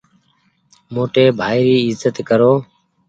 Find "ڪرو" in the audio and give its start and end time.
2.29-2.53